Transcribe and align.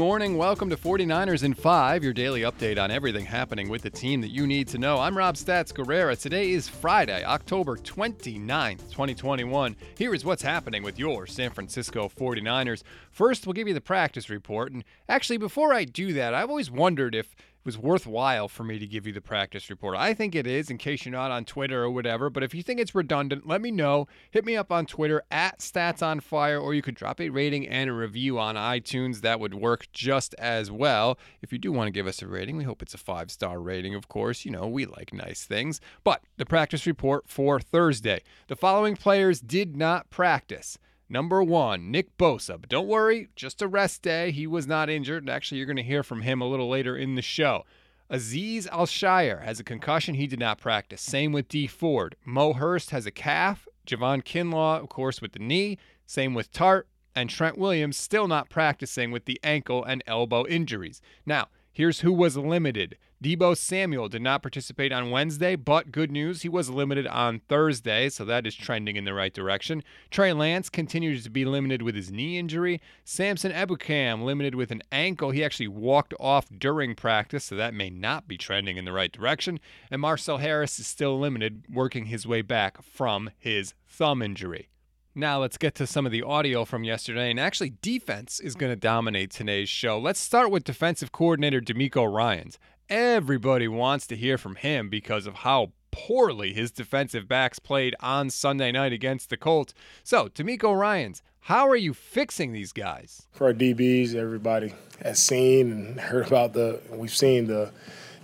morning. 0.00 0.38
Welcome 0.38 0.70
to 0.70 0.78
49ers 0.78 1.44
in 1.44 1.52
5, 1.52 2.02
your 2.02 2.14
daily 2.14 2.40
update 2.40 2.82
on 2.82 2.90
everything 2.90 3.26
happening 3.26 3.68
with 3.68 3.82
the 3.82 3.90
team 3.90 4.22
that 4.22 4.30
you 4.30 4.46
need 4.46 4.66
to 4.68 4.78
know. 4.78 4.98
I'm 4.98 5.14
Rob 5.14 5.34
Stats 5.34 5.74
Guerrera. 5.74 6.18
Today 6.18 6.52
is 6.52 6.66
Friday, 6.70 7.22
October 7.22 7.76
29th, 7.76 8.78
2021. 8.90 9.76
Here 9.98 10.14
is 10.14 10.24
what's 10.24 10.40
happening 10.40 10.82
with 10.82 10.98
your 10.98 11.26
San 11.26 11.50
Francisco 11.50 12.08
49ers. 12.08 12.82
First, 13.10 13.46
we'll 13.46 13.52
give 13.52 13.68
you 13.68 13.74
the 13.74 13.82
practice 13.82 14.30
report. 14.30 14.72
And 14.72 14.84
actually, 15.06 15.36
before 15.36 15.74
I 15.74 15.84
do 15.84 16.14
that, 16.14 16.32
I've 16.32 16.48
always 16.48 16.70
wondered 16.70 17.14
if 17.14 17.36
was 17.64 17.76
worthwhile 17.76 18.48
for 18.48 18.64
me 18.64 18.78
to 18.78 18.86
give 18.86 19.06
you 19.06 19.12
the 19.12 19.20
practice 19.20 19.68
report. 19.68 19.96
I 19.96 20.14
think 20.14 20.34
it 20.34 20.46
is, 20.46 20.70
in 20.70 20.78
case 20.78 21.04
you're 21.04 21.12
not 21.12 21.30
on 21.30 21.44
Twitter 21.44 21.82
or 21.82 21.90
whatever. 21.90 22.30
But 22.30 22.42
if 22.42 22.54
you 22.54 22.62
think 22.62 22.80
it's 22.80 22.94
redundant, 22.94 23.46
let 23.46 23.60
me 23.60 23.70
know. 23.70 24.08
Hit 24.30 24.44
me 24.44 24.56
up 24.56 24.72
on 24.72 24.86
Twitter 24.86 25.22
at 25.30 25.58
Stats 25.58 26.02
on 26.02 26.20
Fire, 26.20 26.58
or 26.58 26.74
you 26.74 26.82
could 26.82 26.94
drop 26.94 27.20
a 27.20 27.28
rating 27.28 27.68
and 27.68 27.90
a 27.90 27.92
review 27.92 28.38
on 28.38 28.56
iTunes. 28.56 29.20
That 29.20 29.40
would 29.40 29.54
work 29.54 29.86
just 29.92 30.34
as 30.34 30.70
well. 30.70 31.18
If 31.42 31.52
you 31.52 31.58
do 31.58 31.72
want 31.72 31.88
to 31.88 31.92
give 31.92 32.06
us 32.06 32.22
a 32.22 32.26
rating, 32.26 32.56
we 32.56 32.64
hope 32.64 32.82
it's 32.82 32.94
a 32.94 32.98
five 32.98 33.30
star 33.30 33.60
rating, 33.60 33.94
of 33.94 34.08
course. 34.08 34.44
You 34.44 34.52
know, 34.52 34.66
we 34.66 34.86
like 34.86 35.12
nice 35.12 35.44
things. 35.44 35.80
But 36.04 36.22
the 36.36 36.46
practice 36.46 36.86
report 36.86 37.28
for 37.28 37.60
Thursday 37.60 38.22
the 38.48 38.56
following 38.56 38.96
players 38.96 39.40
did 39.40 39.76
not 39.76 40.10
practice. 40.10 40.78
Number 41.12 41.42
one, 41.42 41.90
Nick 41.90 42.16
Bosa. 42.16 42.60
But 42.60 42.70
don't 42.70 42.86
worry, 42.86 43.30
just 43.34 43.60
a 43.60 43.66
rest 43.66 44.00
day. 44.00 44.30
He 44.30 44.46
was 44.46 44.68
not 44.68 44.88
injured. 44.88 45.28
Actually, 45.28 45.58
you're 45.58 45.66
going 45.66 45.76
to 45.76 45.82
hear 45.82 46.04
from 46.04 46.22
him 46.22 46.40
a 46.40 46.46
little 46.46 46.68
later 46.68 46.96
in 46.96 47.16
the 47.16 47.22
show. 47.22 47.64
Aziz 48.08 48.68
Al-Shaair 48.68 49.44
has 49.44 49.58
a 49.58 49.64
concussion. 49.64 50.14
He 50.14 50.28
did 50.28 50.38
not 50.38 50.60
practice. 50.60 51.02
Same 51.02 51.32
with 51.32 51.48
Dee 51.48 51.66
Ford. 51.66 52.14
Mo 52.24 52.52
Hurst 52.52 52.90
has 52.90 53.06
a 53.06 53.10
calf. 53.10 53.66
Javon 53.86 54.22
Kinlaw, 54.22 54.80
of 54.80 54.88
course, 54.88 55.20
with 55.20 55.32
the 55.32 55.40
knee. 55.40 55.78
Same 56.06 56.32
with 56.32 56.52
Tartt. 56.52 56.84
And 57.12 57.28
Trent 57.28 57.58
Williams 57.58 57.96
still 57.96 58.28
not 58.28 58.48
practicing 58.48 59.10
with 59.10 59.24
the 59.24 59.40
ankle 59.42 59.82
and 59.82 60.04
elbow 60.06 60.46
injuries. 60.46 61.02
Now, 61.26 61.48
here's 61.72 62.00
who 62.00 62.12
was 62.12 62.36
limited. 62.36 62.96
Deebo 63.22 63.54
Samuel 63.54 64.08
did 64.08 64.22
not 64.22 64.40
participate 64.40 64.92
on 64.92 65.10
Wednesday, 65.10 65.54
but 65.54 65.92
good 65.92 66.10
news, 66.10 66.40
he 66.40 66.48
was 66.48 66.70
limited 66.70 67.06
on 67.06 67.42
Thursday, 67.50 68.08
so 68.08 68.24
that 68.24 68.46
is 68.46 68.54
trending 68.54 68.96
in 68.96 69.04
the 69.04 69.12
right 69.12 69.34
direction. 69.34 69.82
Trey 70.10 70.32
Lance 70.32 70.70
continues 70.70 71.22
to 71.24 71.30
be 71.30 71.44
limited 71.44 71.82
with 71.82 71.94
his 71.94 72.10
knee 72.10 72.38
injury. 72.38 72.80
Samson 73.04 73.52
Ebukam 73.52 74.24
limited 74.24 74.54
with 74.54 74.70
an 74.70 74.80
ankle. 74.90 75.32
He 75.32 75.44
actually 75.44 75.68
walked 75.68 76.14
off 76.18 76.46
during 76.48 76.94
practice, 76.94 77.44
so 77.44 77.56
that 77.56 77.74
may 77.74 77.90
not 77.90 78.26
be 78.26 78.38
trending 78.38 78.78
in 78.78 78.86
the 78.86 78.92
right 78.92 79.12
direction. 79.12 79.60
And 79.90 80.00
Marcel 80.00 80.38
Harris 80.38 80.78
is 80.78 80.86
still 80.86 81.20
limited, 81.20 81.66
working 81.70 82.06
his 82.06 82.26
way 82.26 82.40
back 82.40 82.82
from 82.82 83.28
his 83.36 83.74
thumb 83.86 84.22
injury. 84.22 84.70
Now 85.14 85.40
let's 85.40 85.58
get 85.58 85.74
to 85.74 85.86
some 85.86 86.06
of 86.06 86.12
the 86.12 86.22
audio 86.22 86.64
from 86.64 86.84
yesterday. 86.84 87.30
And 87.30 87.38
actually, 87.38 87.74
defense 87.82 88.40
is 88.40 88.54
going 88.54 88.72
to 88.72 88.76
dominate 88.76 89.30
today's 89.30 89.68
show. 89.68 89.98
Let's 89.98 90.20
start 90.20 90.50
with 90.50 90.64
defensive 90.64 91.12
coordinator 91.12 91.60
DeMeco 91.60 92.10
Ryans. 92.10 92.58
Everybody 92.90 93.68
wants 93.68 94.08
to 94.08 94.16
hear 94.16 94.36
from 94.36 94.56
him 94.56 94.88
because 94.88 95.28
of 95.28 95.36
how 95.36 95.70
poorly 95.92 96.52
his 96.52 96.72
defensive 96.72 97.28
backs 97.28 97.60
played 97.60 97.94
on 98.00 98.30
Sunday 98.30 98.72
night 98.72 98.92
against 98.92 99.30
the 99.30 99.36
Colts. 99.36 99.72
So, 100.02 100.28
DeMeco 100.28 100.76
Ryans, 100.76 101.22
how 101.42 101.68
are 101.68 101.76
you 101.76 101.94
fixing 101.94 102.52
these 102.52 102.72
guys? 102.72 103.28
For 103.30 103.46
our 103.46 103.52
DBs, 103.52 104.16
everybody 104.16 104.74
has 105.04 105.22
seen 105.22 105.70
and 105.70 106.00
heard 106.00 106.26
about 106.26 106.52
the. 106.52 106.80
We've 106.90 107.14
seen 107.14 107.46
the 107.46 107.70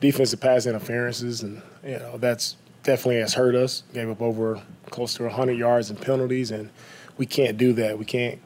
defensive 0.00 0.40
pass 0.40 0.66
interferences, 0.66 1.44
and 1.44 1.62
you 1.84 2.00
know 2.00 2.18
that's 2.18 2.56
definitely 2.82 3.20
has 3.20 3.34
hurt 3.34 3.54
us. 3.54 3.84
Gave 3.94 4.10
up 4.10 4.20
over 4.20 4.60
close 4.90 5.14
to 5.14 5.22
100 5.22 5.52
yards 5.52 5.90
and 5.90 6.02
penalties, 6.02 6.50
and 6.50 6.70
we 7.18 7.26
can't 7.26 7.56
do 7.56 7.72
that. 7.74 8.00
We 8.00 8.04
can't. 8.04 8.40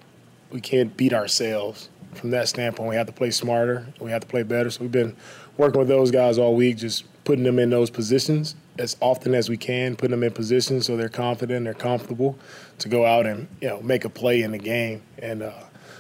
We 0.51 0.61
can't 0.61 0.95
beat 0.99 1.15
ourselves 1.15 1.89
from 2.15 2.31
that 2.31 2.49
standpoint. 2.49 2.89
We 2.91 2.97
have 2.97 3.07
to 3.07 3.13
play 3.13 3.31
smarter. 3.31 3.87
We 4.01 4.11
have 4.11 4.21
to 4.23 4.27
play 4.27 4.43
better. 4.43 4.71
So 4.71 4.83
we've 4.83 4.93
been 4.93 5.17
working 5.61 5.79
with 5.79 5.89
those 5.89 6.11
guys 6.11 6.39
all 6.39 6.57
week, 6.57 6.79
just 6.79 7.05
putting 7.25 7.45
them 7.45 7.59
in 7.59 7.71
those 7.71 7.91
positions 7.91 8.57
as 8.79 8.97
often 9.01 9.35
as 9.35 9.51
we 9.51 9.57
can, 9.57 9.95
putting 9.95 10.13
them 10.13 10.23
in 10.23 10.33
positions 10.33 10.87
so 10.87 10.97
they're 10.97 11.11
confident, 11.11 11.65
they're 11.65 11.75
comfortable 11.75 12.39
to 12.79 12.89
go 12.89 13.05
out 13.05 13.27
and 13.27 13.47
you 13.61 13.69
know 13.69 13.81
make 13.83 14.05
a 14.05 14.09
play 14.09 14.43
in 14.43 14.53
the 14.53 14.59
game. 14.59 15.03
And 15.19 15.43
uh, 15.43 15.53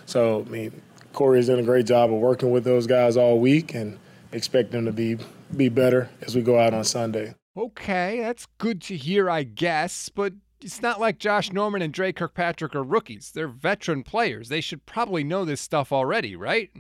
so, 0.06 0.44
I 0.46 0.50
mean, 0.50 0.82
Cory's 1.12 1.48
done 1.48 1.58
a 1.58 1.62
great 1.62 1.86
job 1.86 2.12
of 2.12 2.18
working 2.18 2.50
with 2.50 2.64
those 2.64 2.86
guys 2.86 3.16
all 3.16 3.38
week, 3.38 3.74
and 3.74 3.98
expect 4.32 4.72
them 4.72 4.86
to 4.86 4.92
be 4.92 5.18
be 5.56 5.68
better 5.68 6.08
as 6.22 6.34
we 6.34 6.42
go 6.42 6.58
out 6.58 6.72
on 6.72 6.84
Sunday. 6.84 7.34
Okay, 7.56 8.20
that's 8.20 8.46
good 8.58 8.80
to 8.82 8.96
hear, 8.96 9.28
I 9.28 9.42
guess, 9.42 10.08
but 10.08 10.32
it's 10.62 10.80
not 10.80 11.00
like 11.00 11.18
Josh 11.18 11.52
Norman 11.52 11.82
and 11.82 11.92
Dre 11.92 12.12
Kirkpatrick 12.12 12.74
are 12.74 12.82
rookies. 12.82 13.32
They're 13.34 13.48
veteran 13.48 14.04
players. 14.04 14.48
They 14.48 14.60
should 14.60 14.86
probably 14.86 15.24
know 15.24 15.44
this 15.44 15.60
stuff 15.60 15.92
already, 15.92 16.36
right? 16.36 16.70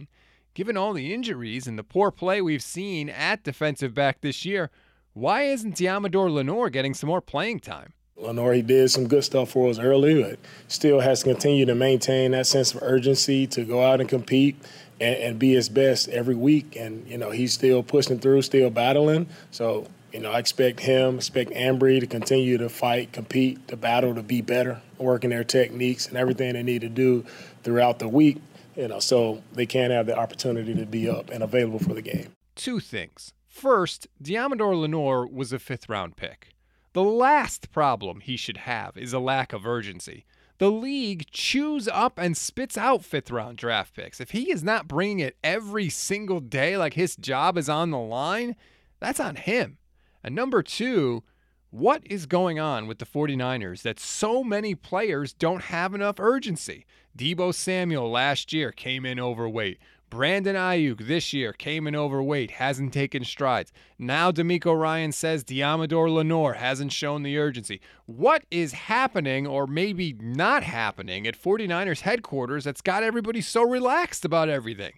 Given 0.54 0.76
all 0.76 0.92
the 0.92 1.12
injuries 1.12 1.66
and 1.66 1.78
the 1.78 1.84
poor 1.84 2.10
play 2.10 2.40
we've 2.40 2.62
seen 2.62 3.08
at 3.08 3.42
defensive 3.44 3.94
back 3.94 4.20
this 4.20 4.44
year, 4.44 4.70
why 5.12 5.42
isn't 5.42 5.76
Deommodore 5.76 6.32
Lenoir 6.32 6.70
getting 6.70 6.94
some 6.94 7.08
more 7.08 7.20
playing 7.20 7.60
time? 7.60 7.92
Lenoir, 8.16 8.52
he 8.52 8.62
did 8.62 8.90
some 8.90 9.08
good 9.08 9.24
stuff 9.24 9.50
for 9.50 9.70
us 9.70 9.78
early, 9.78 10.22
but 10.22 10.38
still 10.68 11.00
has 11.00 11.20
to 11.20 11.24
continue 11.24 11.64
to 11.66 11.74
maintain 11.74 12.32
that 12.32 12.46
sense 12.46 12.74
of 12.74 12.82
urgency 12.82 13.46
to 13.46 13.64
go 13.64 13.82
out 13.82 14.00
and 14.00 14.08
compete 14.08 14.56
and, 15.00 15.16
and 15.16 15.38
be 15.38 15.54
his 15.54 15.68
best 15.68 16.08
every 16.10 16.34
week. 16.34 16.76
And, 16.76 17.06
you 17.08 17.16
know, 17.16 17.30
he's 17.30 17.52
still 17.52 17.82
pushing 17.82 18.18
through, 18.18 18.42
still 18.42 18.70
battling. 18.70 19.26
So, 19.50 19.86
you 20.12 20.20
know, 20.20 20.32
I 20.32 20.38
expect 20.38 20.80
him, 20.80 21.16
expect 21.16 21.50
Ambry 21.52 22.00
to 22.00 22.06
continue 22.06 22.58
to 22.58 22.68
fight, 22.68 23.12
compete, 23.12 23.66
to 23.68 23.76
battle, 23.76 24.14
to 24.14 24.22
be 24.22 24.42
better, 24.42 24.80
working 24.98 25.30
their 25.30 25.44
techniques 25.44 26.06
and 26.06 26.16
everything 26.16 26.52
they 26.52 26.62
need 26.62 26.82
to 26.82 26.88
do 26.88 27.24
throughout 27.62 27.98
the 28.00 28.08
week 28.08 28.38
you 28.76 28.88
know, 28.88 28.98
so 28.98 29.42
they 29.52 29.66
can't 29.66 29.92
have 29.92 30.06
the 30.06 30.16
opportunity 30.16 30.74
to 30.74 30.86
be 30.86 31.08
up 31.08 31.30
and 31.30 31.42
available 31.42 31.78
for 31.78 31.94
the 31.94 32.02
game. 32.02 32.32
Two 32.54 32.80
things. 32.80 33.32
First, 33.48 34.06
Deommodore 34.22 34.80
Lenoir 34.80 35.26
was 35.26 35.52
a 35.52 35.58
fifth 35.58 35.88
round 35.88 36.16
pick. 36.16 36.54
The 36.92 37.02
last 37.02 37.70
problem 37.72 38.20
he 38.20 38.36
should 38.36 38.58
have 38.58 38.96
is 38.96 39.12
a 39.12 39.18
lack 39.18 39.52
of 39.52 39.66
urgency. 39.66 40.24
The 40.58 40.70
league 40.70 41.30
chews 41.30 41.88
up 41.88 42.18
and 42.18 42.36
spits 42.36 42.76
out 42.76 43.04
fifth 43.04 43.30
round 43.30 43.56
draft 43.56 43.94
picks. 43.94 44.20
If 44.20 44.32
he 44.32 44.50
is 44.50 44.62
not 44.62 44.88
bringing 44.88 45.20
it 45.20 45.36
every 45.42 45.88
single 45.88 46.40
day 46.40 46.76
like 46.76 46.94
his 46.94 47.16
job 47.16 47.56
is 47.56 47.68
on 47.68 47.90
the 47.90 47.98
line, 47.98 48.56
that's 48.98 49.20
on 49.20 49.36
him. 49.36 49.78
And 50.22 50.34
number 50.34 50.62
two, 50.62 51.22
what 51.70 52.02
is 52.04 52.26
going 52.26 52.58
on 52.58 52.88
with 52.88 52.98
the 52.98 53.06
49ers 53.06 53.82
that 53.82 54.00
so 54.00 54.42
many 54.42 54.74
players 54.74 55.32
don't 55.32 55.62
have 55.62 55.94
enough 55.94 56.18
urgency? 56.18 56.84
Deebo 57.16 57.54
Samuel 57.54 58.10
last 58.10 58.52
year 58.52 58.72
came 58.72 59.06
in 59.06 59.20
overweight. 59.20 59.78
Brandon 60.10 60.56
Aiyuk 60.56 61.06
this 61.06 61.32
year 61.32 61.52
came 61.52 61.86
in 61.86 61.94
overweight, 61.94 62.50
hasn't 62.50 62.92
taken 62.92 63.24
strides. 63.24 63.72
Now 63.96 64.32
DeMeco 64.32 64.76
Ryan 64.76 65.12
says 65.12 65.44
Deommodore 65.44 66.12
Lenoir 66.12 66.54
hasn't 66.54 66.90
shown 66.90 67.22
the 67.22 67.38
urgency. 67.38 67.80
What 68.06 68.44
is 68.50 68.72
happening, 68.72 69.46
or 69.46 69.68
maybe 69.68 70.16
not 70.20 70.64
happening, 70.64 71.28
at 71.28 71.40
49ers 71.40 72.00
headquarters 72.00 72.64
that's 72.64 72.80
got 72.80 73.04
everybody 73.04 73.40
so 73.40 73.62
relaxed 73.62 74.24
about 74.24 74.48
everything? 74.48 74.94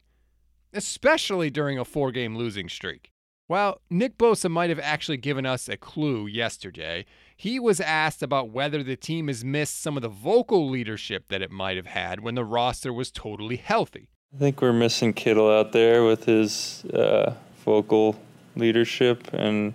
Especially 0.73 1.51
during 1.51 1.79
a 1.79 1.85
four 1.85 2.11
game 2.11 2.35
losing 2.35 2.71
streak. 2.71 3.13
Well, 3.49 3.81
Nick 3.91 4.17
Bosa 4.19 4.51
might 4.51 4.71
have 4.71 4.79
actually 4.79 5.19
given 5.19 5.45
us 5.45 5.69
a 5.69 5.77
clue 5.77 6.27
yesterday. 6.27 7.05
He 7.37 7.59
was 7.59 7.81
asked 7.81 8.23
about 8.23 8.51
whether 8.51 8.83
the 8.83 8.97
team 8.97 9.29
has 9.29 9.45
missed 9.45 9.83
some 9.83 9.97
of 9.97 10.03
the 10.03 10.09
vocal 10.09 10.71
leadership 10.71 11.29
that 11.29 11.43
it 11.43 11.51
might 11.51 11.77
have 11.77 11.87
had 11.87 12.21
when 12.21 12.35
the 12.35 12.45
roster 12.45 12.93
was 12.93 13.11
totally 13.11 13.57
healthy. 13.57 14.09
I 14.35 14.39
think 14.39 14.63
we're 14.63 14.73
missing 14.73 15.13
Kittle 15.13 15.51
out 15.51 15.73
there 15.73 16.05
with 16.05 16.25
his 16.25 16.85
uh, 16.87 17.35
vocal 17.65 18.17
leadership, 18.57 19.31
and 19.35 19.75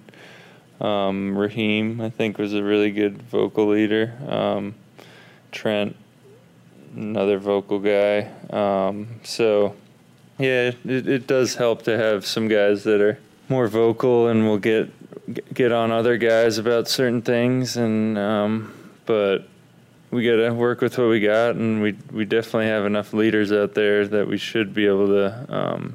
um, 0.82 1.38
Raheem, 1.38 2.02
I 2.02 2.10
think, 2.10 2.38
was 2.38 2.54
a 2.54 2.64
really 2.64 2.90
good 2.90 3.22
vocal 3.22 3.68
leader. 3.68 4.18
Um, 4.28 4.76
Trent, 5.52 5.96
another 6.96 7.38
vocal 7.38 7.80
guy. 7.80 8.32
Um, 8.50 9.20
so, 9.24 9.76
yeah, 10.40 10.72
it, 10.86 11.08
it 11.08 11.28
does 11.28 11.56
help 11.56 11.84
to 11.84 11.98
have 11.98 12.26
some 12.26 12.48
guys 12.48 12.84
that 12.86 13.02
are 13.02 13.20
more 13.50 13.68
vocal 13.68 14.28
and 14.28 14.48
we'll 14.48 14.58
get 14.58 14.92
get 15.54 15.72
on 15.72 15.92
other 15.92 16.18
guys 16.18 16.58
about 16.58 16.88
certain 16.88 17.22
things 17.22 17.76
and 17.78 18.18
um, 18.18 18.74
but 19.06 19.48
we 20.12 20.26
got 20.26 20.38
to 20.38 20.52
work 20.52 20.82
with 20.82 20.98
what 20.98 21.10
we 21.10 21.20
got 21.20 21.56
and 21.56 21.82
we 21.82 21.98
we 22.12 22.26
definitely 22.26 22.68
have 22.68 22.86
enough 22.86 23.14
leaders 23.14 23.52
out 23.52 23.74
there 23.74 24.08
that 24.08 24.28
we 24.28 24.38
should 24.38 24.74
be 24.74 24.86
able 24.86 25.08
to 25.08 25.46
um, 25.50 25.94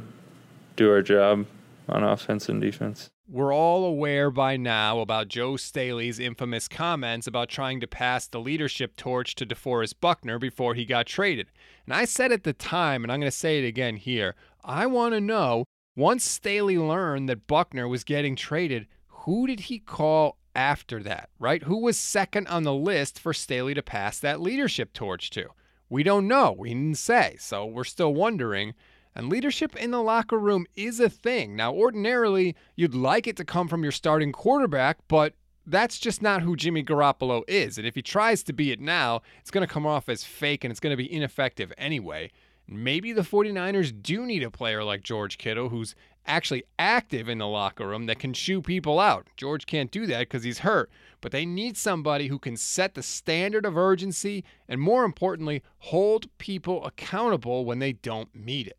do 0.76 0.90
our 0.90 1.02
job 1.02 1.46
on 1.88 2.02
offense 2.02 2.48
and 2.48 2.60
defense. 2.60 3.10
We're 3.28 3.54
all 3.54 3.84
aware 3.86 4.30
by 4.30 4.58
now 4.58 5.00
about 5.00 5.28
Joe 5.28 5.56
Staley's 5.56 6.18
infamous 6.18 6.68
comments 6.68 7.26
about 7.26 7.48
trying 7.48 7.80
to 7.80 7.86
pass 7.86 8.26
the 8.26 8.40
leadership 8.40 8.94
torch 8.94 9.34
to 9.36 9.46
DeForest 9.46 9.94
Buckner 10.00 10.38
before 10.38 10.74
he 10.74 10.84
got 10.84 11.06
traded. 11.06 11.46
And 11.86 11.94
I 11.94 12.04
said 12.04 12.30
at 12.30 12.44
the 12.44 12.52
time, 12.52 13.02
and 13.02 13.10
I'm 13.10 13.20
going 13.20 13.30
to 13.30 13.36
say 13.36 13.58
it 13.58 13.66
again 13.66 13.96
here, 13.96 14.34
I 14.64 14.84
want 14.86 15.14
to 15.14 15.20
know 15.20 15.64
once 15.94 16.24
Staley 16.24 16.78
learned 16.78 17.28
that 17.28 17.46
Buckner 17.46 17.86
was 17.86 18.04
getting 18.04 18.36
traded, 18.36 18.86
who 19.08 19.46
did 19.46 19.60
he 19.60 19.78
call 19.78 20.38
after 20.54 21.02
that, 21.02 21.30
right? 21.38 21.62
Who 21.62 21.78
was 21.78 21.98
second 21.98 22.48
on 22.48 22.62
the 22.62 22.74
list 22.74 23.18
for 23.18 23.32
Staley 23.32 23.74
to 23.74 23.82
pass 23.82 24.18
that 24.18 24.40
leadership 24.40 24.92
torch 24.92 25.30
to? 25.30 25.48
We 25.88 26.02
don't 26.02 26.28
know. 26.28 26.52
We 26.52 26.70
didn't 26.70 26.96
say. 26.96 27.36
So 27.38 27.66
we're 27.66 27.84
still 27.84 28.14
wondering. 28.14 28.74
And 29.14 29.28
leadership 29.28 29.76
in 29.76 29.90
the 29.90 30.02
locker 30.02 30.38
room 30.38 30.66
is 30.74 30.98
a 30.98 31.10
thing. 31.10 31.54
Now, 31.54 31.74
ordinarily, 31.74 32.56
you'd 32.76 32.94
like 32.94 33.26
it 33.26 33.36
to 33.36 33.44
come 33.44 33.68
from 33.68 33.82
your 33.82 33.92
starting 33.92 34.32
quarterback, 34.32 34.98
but 35.06 35.34
that's 35.66 35.98
just 35.98 36.22
not 36.22 36.42
who 36.42 36.56
Jimmy 36.56 36.82
Garoppolo 36.82 37.42
is. 37.46 37.76
And 37.76 37.86
if 37.86 37.94
he 37.94 38.02
tries 38.02 38.42
to 38.44 38.52
be 38.52 38.72
it 38.72 38.80
now, 38.80 39.20
it's 39.40 39.50
going 39.50 39.66
to 39.66 39.72
come 39.72 39.86
off 39.86 40.08
as 40.08 40.24
fake 40.24 40.64
and 40.64 40.70
it's 40.70 40.80
going 40.80 40.92
to 40.92 40.96
be 40.96 41.12
ineffective 41.12 41.72
anyway. 41.76 42.30
Maybe 42.68 43.12
the 43.12 43.22
49ers 43.22 43.92
do 44.02 44.24
need 44.24 44.42
a 44.42 44.50
player 44.50 44.82
like 44.84 45.02
George 45.02 45.36
Kittle 45.38 45.68
who's 45.68 45.94
actually 46.26 46.62
active 46.78 47.28
in 47.28 47.38
the 47.38 47.46
locker 47.46 47.88
room 47.88 48.06
that 48.06 48.18
can 48.18 48.32
chew 48.32 48.62
people 48.62 49.00
out. 49.00 49.26
George 49.36 49.66
can't 49.66 49.90
do 49.90 50.06
that 50.06 50.20
because 50.20 50.44
he's 50.44 50.60
hurt, 50.60 50.88
but 51.20 51.32
they 51.32 51.44
need 51.44 51.76
somebody 51.76 52.28
who 52.28 52.38
can 52.38 52.56
set 52.56 52.94
the 52.94 53.02
standard 53.02 53.66
of 53.66 53.76
urgency 53.76 54.44
and, 54.68 54.80
more 54.80 55.04
importantly, 55.04 55.62
hold 55.78 56.26
people 56.38 56.84
accountable 56.86 57.64
when 57.64 57.80
they 57.80 57.92
don't 57.92 58.34
meet 58.34 58.68
it. 58.68 58.78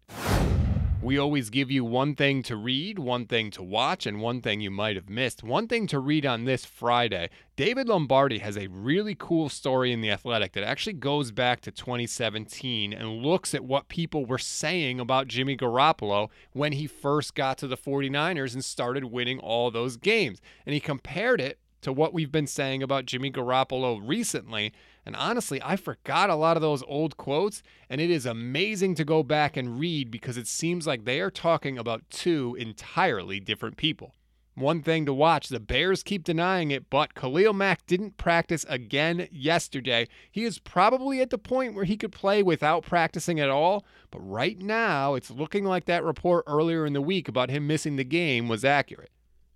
We 1.04 1.18
always 1.18 1.50
give 1.50 1.70
you 1.70 1.84
one 1.84 2.16
thing 2.16 2.44
to 2.44 2.56
read, 2.56 2.98
one 2.98 3.26
thing 3.26 3.52
to 3.52 3.62
watch, 3.62 4.06
and 4.06 4.22
one 4.22 4.40
thing 4.42 4.62
you 4.62 4.72
might 4.72 4.96
have 4.96 5.10
missed. 5.10 5.44
One 5.44 5.68
thing 5.68 5.86
to 5.88 6.00
read 6.00 6.26
on 6.26 6.46
this 6.46 6.64
Friday 6.64 7.30
David 7.58 7.90
Lombardi 7.90 8.40
has 8.40 8.58
a 8.58 8.68
really 8.68 9.14
cool 9.14 9.50
story 9.50 9.92
in 9.92 10.00
The 10.00 10.10
Athletic 10.10 10.54
that 10.54 10.64
actually 10.64 10.94
goes 10.94 11.32
back 11.32 11.60
to 11.62 11.72
2017 11.72 12.94
and 12.94 13.22
looks 13.22 13.54
at 13.54 13.66
what 13.66 13.90
people 13.90 14.26
were 14.26 14.38
saying 14.38 15.02
about 15.02 15.28
Jimmy 15.28 15.58
Garoppolo 15.58 16.30
when 16.54 16.72
he 16.72 16.88
first 16.88 17.36
got 17.36 17.58
to 17.58 17.68
the 17.68 17.76
49ers 17.76 18.54
and 18.54 18.64
started 18.64 19.04
winning 19.04 19.40
all 19.40 19.72
those 19.72 19.98
games. 19.98 20.42
And 20.66 20.74
he 20.74 20.80
compared 20.80 21.42
it 21.42 21.60
to 21.84 21.94
what 21.94 22.14
we've 22.14 22.32
been 22.32 22.48
saying 22.48 22.82
about 22.82 23.06
Jimmy 23.06 23.32
Garoppolo 23.32 24.02
recently. 24.04 24.74
And 25.06 25.16
honestly, 25.16 25.62
I 25.64 25.76
forgot 25.76 26.30
a 26.30 26.36
lot 26.36 26.58
of 26.58 26.62
those 26.62 26.84
old 26.84 27.18
quotes, 27.18 27.62
and 27.90 28.02
it 28.02 28.10
is 28.10 28.26
amazing 28.26 28.96
to 28.96 29.06
go 29.06 29.22
back 29.24 29.56
and 29.56 29.80
read 29.80 30.10
because 30.10 30.38
it 30.38 30.48
seems 30.48 30.88
like 30.88 31.06
they 31.06 31.20
are 31.20 31.32
talking 31.32 31.78
about 31.78 32.10
two 32.10 32.56
entirely 32.58 33.40
different 33.40 33.78
people. 33.78 34.16
One 34.56 34.84
thing 34.84 35.08
to 35.08 35.14
watch 35.14 35.50
the 35.50 35.60
Bears 35.60 36.04
keep 36.04 36.24
denying 36.24 36.70
it, 36.70 36.88
but 36.92 37.16
Khalil 37.16 37.54
Mack 37.54 37.88
didn't 37.88 38.18
practice 38.18 38.64
again 38.70 39.28
yesterday. 39.32 40.08
He 40.32 40.44
is 40.44 40.60
probably 40.60 41.22
at 41.22 41.32
the 41.32 41.40
point 41.40 41.74
where 41.74 41.86
he 41.86 41.98
could 41.98 42.12
play 42.12 42.44
without 42.44 42.84
practicing 42.86 43.40
at 43.40 43.50
all, 43.50 43.84
but 44.12 44.20
right 44.20 44.60
now 44.60 45.16
it's 45.16 45.32
looking 45.32 45.66
like 45.66 45.86
that 45.86 46.04
report 46.04 46.44
earlier 46.46 46.86
in 46.86 46.94
the 46.94 47.02
week 47.02 47.28
about 47.28 47.50
him 47.50 47.66
missing 47.66 47.96
the 47.96 48.04
game 48.04 48.48
was 48.48 48.64
accurate. 48.64 49.10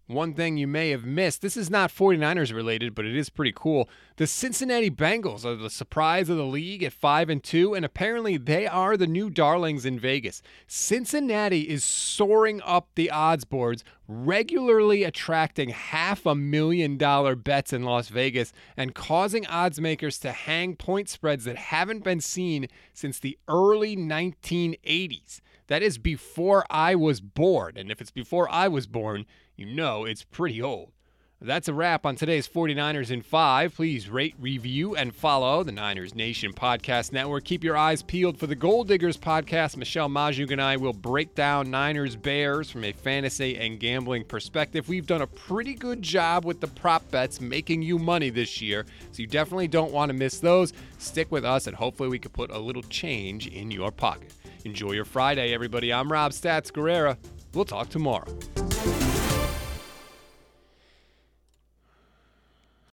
One 0.07 0.33
thing 0.33 0.55
you 0.55 0.67
may 0.67 0.91
have 0.91 1.03
missed 1.03 1.41
this 1.41 1.57
is 1.57 1.69
not 1.69 1.91
49ers 1.91 2.55
related, 2.55 2.95
but 2.95 3.05
it 3.05 3.13
is 3.13 3.29
pretty 3.29 3.51
cool. 3.53 3.89
The 4.15 4.25
Cincinnati 4.25 4.89
Bengals 4.89 5.43
are 5.43 5.57
the 5.57 5.69
surprise 5.69 6.29
of 6.29 6.37
the 6.37 6.45
league 6.45 6.81
at 6.81 6.93
5 6.93 7.29
and 7.29 7.43
2, 7.43 7.73
and 7.73 7.83
apparently 7.83 8.37
they 8.37 8.67
are 8.67 8.95
the 8.95 9.05
new 9.05 9.29
darlings 9.29 9.85
in 9.85 9.99
Vegas. 9.99 10.41
Cincinnati 10.65 11.63
is 11.63 11.83
soaring 11.83 12.61
up 12.63 12.87
the 12.95 13.11
odds 13.11 13.43
boards, 13.43 13.83
regularly 14.07 15.03
attracting 15.03 15.69
half 15.69 16.25
a 16.25 16.35
million 16.35 16.95
dollar 16.95 17.35
bets 17.35 17.73
in 17.73 17.83
Las 17.83 18.07
Vegas 18.07 18.53
and 18.77 18.95
causing 18.95 19.45
odds 19.47 19.81
makers 19.81 20.17
to 20.19 20.31
hang 20.31 20.77
point 20.77 21.09
spreads 21.09 21.43
that 21.43 21.57
haven't 21.57 22.05
been 22.05 22.21
seen 22.21 22.67
since 22.93 23.19
the 23.19 23.37
early 23.49 23.97
1980s. 23.97 25.41
That 25.67 25.83
is 25.83 25.97
before 25.97 26.65
I 26.69 26.95
was 26.95 27.19
born. 27.19 27.73
And 27.75 27.91
if 27.91 27.99
it's 27.99 28.11
before 28.11 28.49
I 28.49 28.69
was 28.69 28.87
born, 28.87 29.25
you 29.57 29.65
know 29.65 30.05
it's 30.05 30.23
pretty 30.23 30.61
old. 30.61 30.91
That's 31.39 31.67
a 31.67 31.73
wrap 31.73 32.07
on 32.07 32.15
today's 32.15 32.47
49ers 32.47 33.11
in 33.11 33.21
5. 33.21 33.75
Please 33.75 34.09
rate, 34.09 34.33
review, 34.39 34.95
and 34.95 35.13
follow 35.13 35.61
the 35.61 35.71
Niners 35.71 36.15
Nation 36.15 36.51
Podcast 36.51 37.11
Network. 37.11 37.43
Keep 37.43 37.63
your 37.63 37.77
eyes 37.77 38.01
peeled 38.01 38.39
for 38.39 38.47
the 38.47 38.55
Gold 38.55 38.87
Diggers 38.87 39.17
podcast. 39.17 39.77
Michelle 39.77 40.09
Magdziuk 40.09 40.49
and 40.49 40.59
I 40.59 40.77
will 40.77 40.93
break 40.93 41.35
down 41.35 41.69
Niners 41.69 42.15
Bears 42.15 42.71
from 42.71 42.83
a 42.85 42.91
fantasy 42.91 43.55
and 43.55 43.79
gambling 43.79 44.23
perspective. 44.23 44.89
We've 44.89 45.05
done 45.05 45.21
a 45.21 45.27
pretty 45.27 45.75
good 45.75 46.01
job 46.01 46.43
with 46.43 46.59
the 46.59 46.67
prop 46.67 47.09
bets 47.11 47.39
making 47.39 47.83
you 47.83 47.99
money 47.99 48.31
this 48.31 48.59
year, 48.59 48.87
so 49.11 49.21
you 49.21 49.27
definitely 49.27 49.67
don't 49.67 49.91
want 49.91 50.09
to 50.09 50.17
miss 50.17 50.39
those. 50.39 50.73
Stick 50.97 51.31
with 51.31 51.45
us, 51.45 51.67
and 51.67 51.75
hopefully, 51.75 52.09
we 52.09 52.17
can 52.17 52.31
put 52.31 52.49
a 52.49 52.57
little 52.57 52.83
change 52.83 53.45
in 53.45 53.69
your 53.69 53.91
pocket. 53.91 54.33
Enjoy 54.65 54.93
your 54.93 55.05
Friday, 55.05 55.53
everybody. 55.53 55.93
I'm 55.93 56.11
Rob 56.11 56.31
Stats 56.31 56.71
Guerrera. 56.71 57.15
We'll 57.53 57.65
talk 57.65 57.89
tomorrow. 57.89 58.25